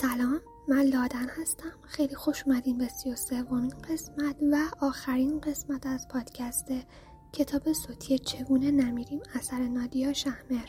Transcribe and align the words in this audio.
سلام 0.00 0.40
من 0.68 0.82
لادن 0.82 1.28
هستم. 1.28 1.72
خیلی 1.82 2.14
خوش 2.14 2.42
اومدین 2.46 2.78
به 2.78 2.88
سی 2.88 3.12
و 3.12 3.16
سومین 3.16 3.68
قسمت 3.68 4.36
و 4.52 4.56
آخرین 4.80 5.40
قسمت 5.40 5.86
از 5.86 6.08
پادکست 6.08 6.68
کتاب 7.32 7.72
صوتی 7.72 8.18
چگونه 8.18 8.70
نمیریم 8.70 9.20
اثر 9.34 9.58
نادیا 9.58 10.12
شهمر. 10.12 10.68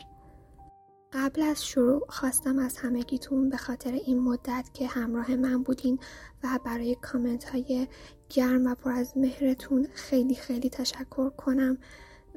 قبل 1.12 1.42
از 1.42 1.66
شروع 1.66 2.06
خواستم 2.08 2.58
از 2.58 2.78
همگیتون 2.78 3.48
به 3.48 3.56
خاطر 3.56 3.92
این 3.92 4.18
مدت 4.18 4.70
که 4.74 4.86
همراه 4.86 5.36
من 5.36 5.62
بودین 5.62 5.98
و 6.44 6.58
برای 6.64 6.96
کامنت 7.02 7.44
های 7.44 7.88
گرم 8.30 8.66
و 8.66 8.74
پر 8.74 8.92
از 8.92 9.12
مهرتون 9.16 9.88
خیلی 9.94 10.34
خیلی 10.34 10.70
تشکر 10.70 11.30
کنم 11.30 11.78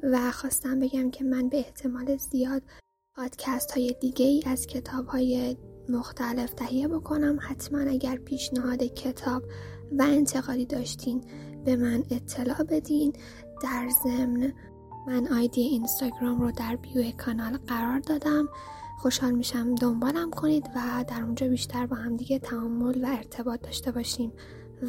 و 0.02 0.30
خواستم 0.30 0.80
بگم 0.80 1.10
که 1.10 1.24
من 1.24 1.48
به 1.48 1.56
احتمال 1.56 2.16
زیاد 2.16 2.62
پادکست 3.16 3.70
های 3.70 3.96
دیگه 4.00 4.26
ای 4.26 4.42
از 4.46 4.66
کتاب 4.66 5.06
های 5.06 5.56
مختلف 5.88 6.52
تهیه 6.52 6.88
بکنم. 6.88 7.38
حتما 7.40 7.78
اگر 7.78 8.16
پیشنهاد 8.16 8.82
کتاب 8.82 9.42
و 9.98 10.02
انتقادی 10.02 10.66
داشتین 10.66 11.24
به 11.64 11.76
من 11.76 12.04
اطلاع 12.10 12.62
بدین. 12.62 13.12
در 13.62 13.88
ضمن 14.04 14.52
من 15.06 15.28
آیدی 15.28 15.60
اینستاگرام 15.60 16.40
رو 16.40 16.50
در 16.50 16.76
بیو 16.76 17.10
کانال 17.10 17.56
قرار 17.66 17.98
دادم. 17.98 18.48
خوشحال 18.98 19.32
میشم 19.32 19.74
دنبالم 19.74 20.30
کنید 20.30 20.66
و 20.76 21.04
در 21.08 21.22
اونجا 21.22 21.48
بیشتر 21.48 21.86
با 21.86 21.96
هم 21.96 22.16
دیگه 22.16 22.38
تعامل 22.38 23.04
و 23.04 23.06
ارتباط 23.06 23.60
داشته 23.60 23.92
باشیم. 23.92 24.32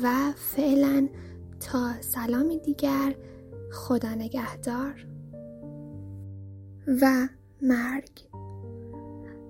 و 0.03 0.31
فعلا 0.35 1.07
تا 1.59 2.01
سلامی 2.01 2.59
دیگر 2.59 3.15
خدا 3.71 4.09
نگهدار. 4.09 5.05
و 7.01 7.27
مرگ. 7.61 8.44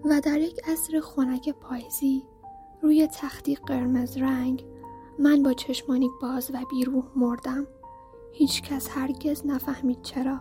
و 0.06 0.22
در 0.22 0.40
یک 0.40 0.62
عصر 0.68 1.00
خنک 1.00 1.50
پاییزی 1.50 2.24
روی 2.82 3.08
تختی 3.08 3.56
قرمز 3.56 4.18
رنگ 4.18 4.66
من 5.20 5.44
با 5.44 5.54
چشمانی 5.54 6.10
باز 6.22 6.52
و 6.54 6.58
بیروح 6.70 7.06
مردم 7.16 7.68
هیچ 8.34 8.62
کس 8.62 8.90
هرگز 8.90 9.46
نفهمید 9.46 10.02
چرا 10.02 10.40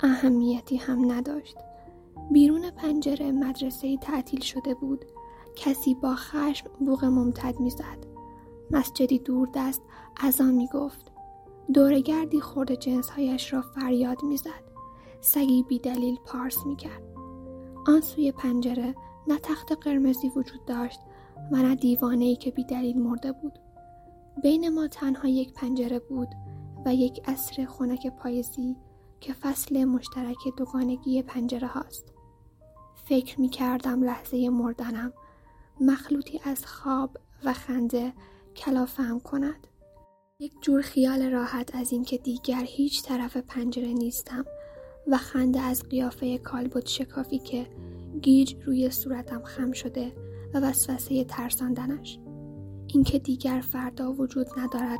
اهمیتی 0.00 0.76
هم 0.76 1.12
نداشت. 1.12 1.56
بیرون 2.30 2.70
پنجره 2.70 3.32
مدرسه 3.32 3.96
تعطیل 3.96 4.40
شده 4.40 4.74
بود. 4.74 5.04
کسی 5.56 5.94
با 5.94 6.14
خشم 6.14 6.70
بوغ 6.78 7.04
ممتد 7.04 7.60
می‌زد. 7.60 8.06
مسجدی 8.70 9.18
دور 9.18 9.48
دست 9.54 9.82
از 10.16 10.40
آن 10.40 10.54
می‌گفت 10.54 11.12
دورگردی 11.74 12.40
خورده 12.40 12.76
جنسهایش 12.76 13.52
را 13.52 13.62
فریاد 13.62 14.22
می‌زد. 14.22 14.64
سگی 15.20 15.62
بیدلیل 15.62 16.18
پارس 16.24 16.66
می‌کرد. 16.66 17.17
آن 17.88 18.00
سوی 18.00 18.32
پنجره 18.32 18.94
نه 19.28 19.38
تخت 19.38 19.72
قرمزی 19.72 20.28
وجود 20.28 20.64
داشت 20.66 21.00
و 21.52 21.56
نه 21.56 22.24
ای 22.24 22.36
که 22.36 22.50
بیدلیل 22.50 22.98
مرده 22.98 23.32
بود. 23.32 23.58
بین 24.42 24.68
ما 24.68 24.88
تنها 24.88 25.28
یک 25.28 25.52
پنجره 25.52 25.98
بود 25.98 26.28
و 26.86 26.94
یک 26.94 27.20
عصر 27.28 27.66
خنک 27.66 28.06
پاییزی 28.06 28.76
که 29.20 29.32
فصل 29.32 29.84
مشترک 29.84 30.36
دوگانگی 30.56 31.22
پنجره 31.22 31.68
هاست. 31.68 32.12
فکر 33.04 33.40
می 33.40 33.48
کردم 33.48 34.02
لحظه 34.02 34.48
مردنم 34.48 35.12
مخلوطی 35.80 36.40
از 36.44 36.66
خواب 36.66 37.16
و 37.44 37.52
خنده 37.52 38.12
کلافم 38.56 39.20
کند. 39.20 39.66
یک 40.40 40.52
جور 40.62 40.82
خیال 40.82 41.30
راحت 41.30 41.74
از 41.74 41.92
اینکه 41.92 42.18
دیگر 42.18 42.62
هیچ 42.64 43.02
طرف 43.02 43.36
پنجره 43.36 43.92
نیستم. 43.92 44.44
و 45.10 45.16
خنده 45.16 45.60
از 45.60 45.82
قیافه 45.82 46.38
کالبد 46.38 46.86
شکافی 46.86 47.38
که 47.38 47.66
گیج 48.22 48.54
روی 48.66 48.90
صورتم 48.90 49.42
خم 49.42 49.72
شده 49.72 50.12
و 50.54 50.60
وسوسه 50.60 51.24
ترساندنش. 51.24 52.18
اینکه 52.86 53.18
دیگر 53.18 53.60
فردا 53.60 54.12
وجود 54.12 54.46
ندارد 54.56 54.98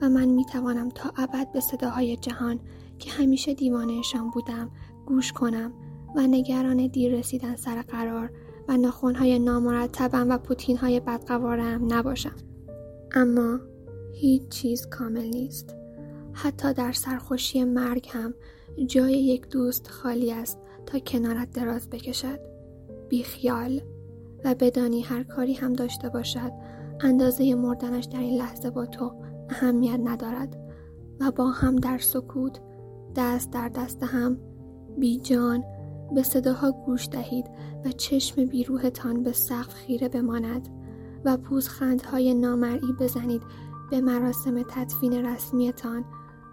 و 0.00 0.08
من 0.08 0.28
می‌توانم 0.28 0.88
تا 0.88 1.12
ابد 1.16 1.52
به 1.52 1.60
صداهای 1.60 2.16
جهان 2.16 2.60
که 2.98 3.10
همیشه 3.10 3.54
دیوانهشان 3.54 4.30
بودم 4.30 4.70
گوش 5.06 5.32
کنم 5.32 5.72
و 6.16 6.26
نگران 6.26 6.86
دیر 6.86 7.18
رسیدن 7.18 7.56
سر 7.56 7.82
قرار 7.82 8.30
و 8.68 8.76
ناخونهای 8.76 9.38
نامرتبم 9.38 10.30
و 10.30 10.38
پوتینهای 10.38 11.00
بدقوارم 11.00 11.94
نباشم. 11.94 12.36
اما 13.12 13.60
هیچ 14.14 14.48
چیز 14.48 14.86
کامل 14.86 15.26
نیست. 15.26 15.79
حتی 16.32 16.72
در 16.72 16.92
سرخوشی 16.92 17.64
مرگ 17.64 18.08
هم 18.12 18.34
جای 18.86 19.12
یک 19.12 19.48
دوست 19.48 19.88
خالی 19.88 20.32
است 20.32 20.58
تا 20.86 20.98
کنارت 20.98 21.50
دراز 21.50 21.90
بکشد. 21.90 22.38
بیخیال 23.08 23.80
و 24.44 24.54
بدانی 24.54 25.00
هر 25.00 25.22
کاری 25.22 25.54
هم 25.54 25.72
داشته 25.72 26.08
باشد 26.08 26.52
اندازه 27.00 27.54
مردنش 27.54 28.04
در 28.04 28.20
این 28.20 28.38
لحظه 28.38 28.70
با 28.70 28.86
تو 28.86 29.12
اهمیت 29.48 30.00
ندارد 30.04 30.56
و 31.20 31.30
با 31.30 31.50
هم 31.50 31.76
در 31.76 31.98
سکوت 31.98 32.60
دست 33.16 33.50
در 33.50 33.68
دست 33.68 34.02
هم 34.02 34.38
جان 35.22 35.64
به 36.14 36.22
صداها 36.22 36.72
گوش 36.72 37.08
دهید 37.08 37.46
و 37.84 37.92
چشم 37.92 38.44
بیروهتان 38.44 39.22
به 39.22 39.32
سقف 39.32 39.74
خیره 39.74 40.08
بماند 40.08 40.68
و 41.24 41.36
پوزخندهای 41.36 42.34
نامرئی 42.34 42.92
بزنید 43.00 43.42
به 43.90 44.00
مراسم 44.00 44.62
تدفین 44.62 45.26
رسمیتان 45.26 46.04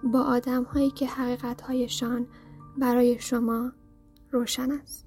با 0.04 0.22
آدم 0.22 0.64
هایی 0.64 0.92
که 0.92 1.08
حقیقت 1.08 1.62
هایشان 1.62 2.28
برای 2.78 3.20
شما 3.20 3.72
روشن 4.32 4.72
است. 4.72 5.07